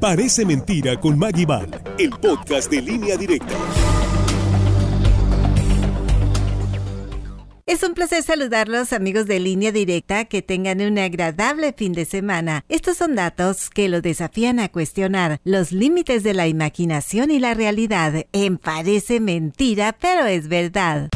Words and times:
Parece 0.00 0.46
mentira 0.46 0.98
con 0.98 1.18
Maggie 1.18 1.44
Val, 1.44 1.68
el 1.98 2.08
podcast 2.08 2.70
de 2.70 2.80
línea 2.80 3.18
directa. 3.18 3.54
Es 7.66 7.82
un 7.82 7.92
placer 7.92 8.22
saludarlos 8.22 8.94
amigos 8.94 9.26
de 9.26 9.40
línea 9.40 9.72
directa, 9.72 10.24
que 10.24 10.40
tengan 10.40 10.80
un 10.80 10.98
agradable 10.98 11.74
fin 11.74 11.92
de 11.92 12.06
semana. 12.06 12.64
Estos 12.70 12.96
son 12.96 13.14
datos 13.14 13.68
que 13.68 13.90
lo 13.90 14.00
desafían 14.00 14.58
a 14.58 14.70
cuestionar 14.70 15.38
los 15.44 15.70
límites 15.70 16.22
de 16.22 16.32
la 16.32 16.48
imaginación 16.48 17.30
y 17.30 17.38
la 17.38 17.52
realidad. 17.52 18.24
En 18.32 18.56
parece 18.56 19.20
mentira, 19.20 19.94
pero 20.00 20.24
es 20.24 20.48
verdad. 20.48 21.10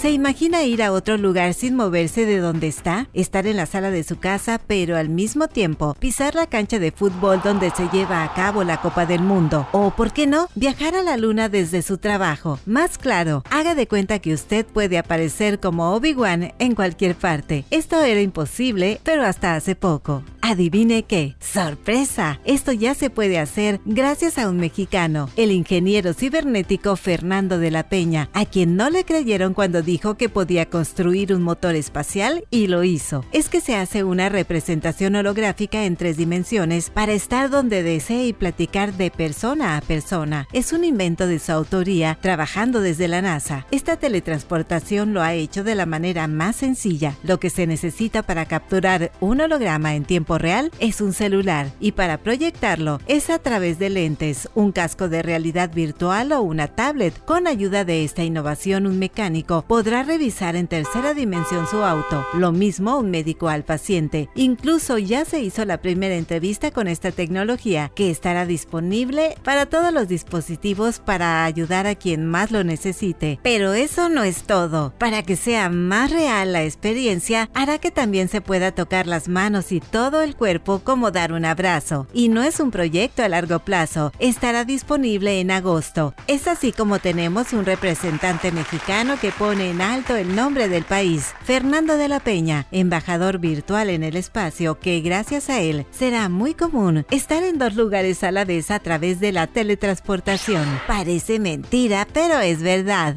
¿Se 0.00 0.10
imagina 0.10 0.62
ir 0.62 0.82
a 0.82 0.92
otro 0.92 1.18
lugar 1.18 1.52
sin 1.52 1.76
moverse 1.76 2.24
de 2.24 2.38
donde 2.38 2.68
está? 2.68 3.08
Estar 3.12 3.46
en 3.46 3.58
la 3.58 3.66
sala 3.66 3.90
de 3.90 4.02
su 4.02 4.18
casa, 4.18 4.58
pero 4.66 4.96
al 4.96 5.10
mismo 5.10 5.46
tiempo 5.46 5.94
pisar 6.00 6.34
la 6.34 6.46
cancha 6.46 6.78
de 6.78 6.90
fútbol 6.90 7.42
donde 7.44 7.68
se 7.68 7.86
lleva 7.92 8.24
a 8.24 8.32
cabo 8.32 8.64
la 8.64 8.80
Copa 8.80 9.04
del 9.04 9.20
Mundo. 9.20 9.68
O, 9.72 9.90
¿por 9.90 10.14
qué 10.14 10.26
no? 10.26 10.48
Viajar 10.54 10.94
a 10.94 11.02
la 11.02 11.18
luna 11.18 11.50
desde 11.50 11.82
su 11.82 11.98
trabajo. 11.98 12.58
Más 12.64 12.96
claro, 12.96 13.42
haga 13.50 13.74
de 13.74 13.86
cuenta 13.86 14.20
que 14.20 14.32
usted 14.32 14.64
puede 14.64 14.96
aparecer 14.96 15.60
como 15.60 15.92
Obi-Wan 15.92 16.54
en 16.58 16.74
cualquier 16.74 17.14
parte. 17.14 17.66
Esto 17.68 18.00
era 18.00 18.22
imposible, 18.22 19.02
pero 19.04 19.26
hasta 19.26 19.54
hace 19.54 19.74
poco. 19.74 20.22
Adivine 20.40 21.02
qué, 21.02 21.36
sorpresa, 21.38 22.40
esto 22.46 22.72
ya 22.72 22.94
se 22.94 23.10
puede 23.10 23.38
hacer 23.38 23.80
gracias 23.84 24.38
a 24.38 24.48
un 24.48 24.56
mexicano, 24.56 25.28
el 25.36 25.52
ingeniero 25.52 26.14
cibernético 26.14 26.96
Fernando 26.96 27.58
de 27.58 27.70
la 27.70 27.88
Peña, 27.88 28.30
a 28.32 28.46
quien 28.46 28.74
no 28.74 28.88
le 28.88 29.04
creyeron 29.04 29.52
cuando 29.52 29.82
dijo 29.90 30.14
que 30.14 30.28
podía 30.28 30.66
construir 30.66 31.34
un 31.34 31.42
motor 31.42 31.74
espacial 31.74 32.44
y 32.48 32.68
lo 32.68 32.84
hizo. 32.84 33.24
Es 33.32 33.48
que 33.48 33.60
se 33.60 33.74
hace 33.74 34.04
una 34.04 34.28
representación 34.28 35.16
holográfica 35.16 35.84
en 35.84 35.96
tres 35.96 36.16
dimensiones 36.16 36.90
para 36.90 37.12
estar 37.12 37.50
donde 37.50 37.82
desee 37.82 38.28
y 38.28 38.32
platicar 38.32 38.92
de 38.92 39.10
persona 39.10 39.76
a 39.76 39.80
persona. 39.80 40.46
Es 40.52 40.72
un 40.72 40.84
invento 40.84 41.26
de 41.26 41.40
su 41.40 41.50
autoría, 41.50 42.16
trabajando 42.20 42.80
desde 42.80 43.08
la 43.08 43.20
NASA. 43.20 43.66
Esta 43.72 43.96
teletransportación 43.96 45.12
lo 45.12 45.22
ha 45.22 45.34
hecho 45.34 45.64
de 45.64 45.74
la 45.74 45.86
manera 45.86 46.28
más 46.28 46.54
sencilla. 46.54 47.16
Lo 47.24 47.40
que 47.40 47.50
se 47.50 47.66
necesita 47.66 48.22
para 48.22 48.46
capturar 48.46 49.10
un 49.18 49.40
holograma 49.40 49.96
en 49.96 50.04
tiempo 50.04 50.38
real 50.38 50.70
es 50.78 51.00
un 51.00 51.12
celular 51.12 51.66
y 51.80 51.92
para 51.92 52.18
proyectarlo 52.18 53.00
es 53.08 53.28
a 53.28 53.40
través 53.40 53.80
de 53.80 53.90
lentes, 53.90 54.48
un 54.54 54.70
casco 54.70 55.08
de 55.08 55.22
realidad 55.22 55.72
virtual 55.74 56.30
o 56.30 56.42
una 56.42 56.68
tablet. 56.68 57.12
Con 57.24 57.48
ayuda 57.48 57.84
de 57.84 58.04
esta 58.04 58.22
innovación, 58.22 58.86
un 58.86 59.00
mecánico 59.00 59.64
podrá 59.80 60.02
revisar 60.02 60.56
en 60.56 60.66
tercera 60.66 61.14
dimensión 61.14 61.66
su 61.66 61.78
auto, 61.78 62.26
lo 62.34 62.52
mismo 62.52 62.98
un 62.98 63.10
médico 63.10 63.48
al 63.48 63.64
paciente. 63.64 64.28
Incluso 64.34 64.98
ya 64.98 65.24
se 65.24 65.40
hizo 65.40 65.64
la 65.64 65.80
primera 65.80 66.16
entrevista 66.16 66.70
con 66.70 66.86
esta 66.86 67.12
tecnología 67.12 67.90
que 67.94 68.10
estará 68.10 68.44
disponible 68.44 69.36
para 69.42 69.64
todos 69.64 69.90
los 69.90 70.06
dispositivos 70.06 70.98
para 70.98 71.46
ayudar 71.46 71.86
a 71.86 71.94
quien 71.94 72.26
más 72.26 72.50
lo 72.50 72.62
necesite. 72.62 73.40
Pero 73.42 73.72
eso 73.72 74.10
no 74.10 74.22
es 74.22 74.42
todo. 74.42 74.92
Para 74.98 75.22
que 75.22 75.36
sea 75.36 75.70
más 75.70 76.10
real 76.10 76.52
la 76.52 76.62
experiencia, 76.62 77.48
hará 77.54 77.78
que 77.78 77.90
también 77.90 78.28
se 78.28 78.42
pueda 78.42 78.72
tocar 78.72 79.06
las 79.06 79.28
manos 79.28 79.72
y 79.72 79.80
todo 79.80 80.20
el 80.20 80.36
cuerpo 80.36 80.80
como 80.84 81.10
dar 81.10 81.32
un 81.32 81.46
abrazo. 81.46 82.06
Y 82.12 82.28
no 82.28 82.42
es 82.42 82.60
un 82.60 82.70
proyecto 82.70 83.22
a 83.22 83.30
largo 83.30 83.60
plazo, 83.60 84.12
estará 84.18 84.66
disponible 84.66 85.40
en 85.40 85.50
agosto. 85.50 86.12
Es 86.26 86.48
así 86.48 86.70
como 86.70 86.98
tenemos 86.98 87.54
un 87.54 87.64
representante 87.64 88.52
mexicano 88.52 89.18
que 89.18 89.32
pone 89.32 89.69
en 89.70 89.80
alto 89.80 90.16
el 90.16 90.34
nombre 90.34 90.68
del 90.68 90.82
país, 90.82 91.32
Fernando 91.44 91.96
de 91.96 92.08
la 92.08 92.18
Peña, 92.18 92.66
embajador 92.72 93.38
virtual 93.38 93.88
en 93.88 94.02
el 94.02 94.16
espacio, 94.16 94.80
que 94.80 95.00
gracias 95.00 95.48
a 95.48 95.60
él 95.60 95.86
será 95.90 96.28
muy 96.28 96.54
común 96.54 97.06
estar 97.10 97.44
en 97.44 97.58
dos 97.58 97.76
lugares 97.76 98.24
a 98.24 98.32
la 98.32 98.44
vez 98.44 98.72
a 98.72 98.80
través 98.80 99.20
de 99.20 99.30
la 99.30 99.46
teletransportación. 99.46 100.66
Parece 100.88 101.38
mentira, 101.38 102.06
pero 102.12 102.40
es 102.40 102.62
verdad. 102.62 103.14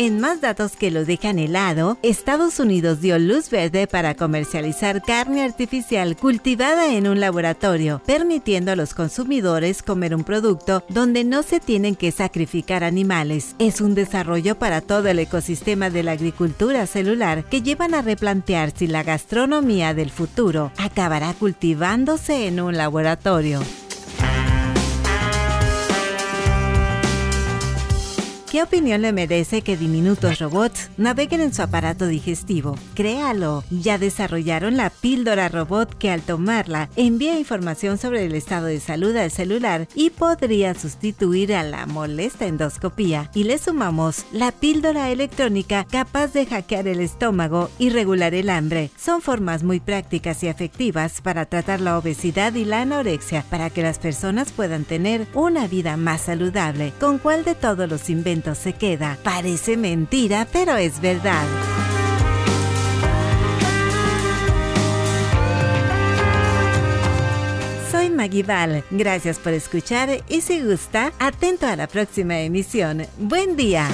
En 0.00 0.20
más 0.20 0.40
datos 0.40 0.76
que 0.76 0.92
lo 0.92 1.04
dejan 1.04 1.40
helado, 1.40 1.98
Estados 2.04 2.60
Unidos 2.60 3.00
dio 3.00 3.18
luz 3.18 3.50
verde 3.50 3.88
para 3.88 4.14
comercializar 4.14 5.02
carne 5.02 5.42
artificial 5.42 6.16
cultivada 6.16 6.94
en 6.94 7.08
un 7.08 7.18
laboratorio, 7.18 8.00
permitiendo 8.06 8.70
a 8.70 8.76
los 8.76 8.94
consumidores 8.94 9.82
comer 9.82 10.14
un 10.14 10.22
producto 10.22 10.84
donde 10.88 11.24
no 11.24 11.42
se 11.42 11.58
tienen 11.58 11.96
que 11.96 12.12
sacrificar 12.12 12.84
animales. 12.84 13.56
Es 13.58 13.80
un 13.80 13.96
desarrollo 13.96 14.56
para 14.56 14.82
todo 14.82 15.08
el 15.08 15.18
ecosistema 15.18 15.90
de 15.90 16.04
la 16.04 16.12
agricultura 16.12 16.86
celular 16.86 17.42
que 17.46 17.62
llevan 17.62 17.92
a 17.92 18.00
replantear 18.00 18.70
si 18.70 18.86
la 18.86 19.02
gastronomía 19.02 19.94
del 19.94 20.10
futuro 20.10 20.70
acabará 20.78 21.34
cultivándose 21.34 22.46
en 22.46 22.60
un 22.60 22.76
laboratorio. 22.76 23.62
¿Qué 28.58 28.64
opinión 28.64 29.02
le 29.02 29.12
merece 29.12 29.62
que 29.62 29.76
diminutos 29.76 30.40
robots 30.40 30.90
naveguen 30.96 31.42
en 31.42 31.54
su 31.54 31.62
aparato 31.62 32.08
digestivo? 32.08 32.74
Créalo, 32.96 33.62
ya 33.70 33.98
desarrollaron 33.98 34.76
la 34.76 34.90
píldora 34.90 35.48
robot 35.48 35.96
que 35.96 36.10
al 36.10 36.22
tomarla 36.22 36.88
envía 36.96 37.38
información 37.38 37.98
sobre 37.98 38.24
el 38.24 38.34
estado 38.34 38.66
de 38.66 38.80
salud 38.80 39.14
al 39.14 39.30
celular 39.30 39.86
y 39.94 40.10
podría 40.10 40.74
sustituir 40.74 41.54
a 41.54 41.62
la 41.62 41.86
molesta 41.86 42.46
endoscopía. 42.46 43.30
Y 43.32 43.44
le 43.44 43.58
sumamos 43.58 44.24
la 44.32 44.50
píldora 44.50 45.12
electrónica 45.12 45.86
capaz 45.88 46.32
de 46.32 46.44
hackear 46.44 46.88
el 46.88 46.98
estómago 46.98 47.70
y 47.78 47.90
regular 47.90 48.34
el 48.34 48.50
hambre. 48.50 48.90
Son 48.98 49.22
formas 49.22 49.62
muy 49.62 49.78
prácticas 49.78 50.42
y 50.42 50.48
efectivas 50.48 51.20
para 51.20 51.46
tratar 51.46 51.80
la 51.80 51.96
obesidad 51.96 52.52
y 52.54 52.64
la 52.64 52.80
anorexia 52.80 53.44
para 53.50 53.70
que 53.70 53.82
las 53.82 54.00
personas 54.00 54.50
puedan 54.50 54.82
tener 54.82 55.28
una 55.34 55.68
vida 55.68 55.96
más 55.96 56.22
saludable. 56.22 56.92
¿Con 56.98 57.18
cuál 57.18 57.44
de 57.44 57.54
todos 57.54 57.88
los 57.88 58.10
inventos 58.10 58.47
se 58.54 58.72
queda. 58.72 59.18
Parece 59.22 59.76
mentira, 59.76 60.46
pero 60.52 60.76
es 60.76 61.00
verdad. 61.00 61.44
Soy 67.90 68.10
Maggie. 68.10 68.44
Gracias 68.90 69.38
por 69.38 69.52
escuchar 69.52 70.22
y 70.28 70.40
si 70.40 70.60
gusta, 70.60 71.12
atento 71.18 71.66
a 71.66 71.76
la 71.76 71.86
próxima 71.86 72.38
emisión. 72.40 73.06
Buen 73.18 73.56
día. 73.56 73.88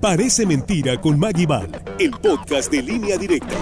Parece 0.00 0.46
mentira 0.46 1.00
con 1.00 1.18
Maggie 1.18 1.48
el 1.98 2.10
podcast 2.12 2.70
de 2.70 2.82
línea 2.82 3.16
directa. 3.16 3.56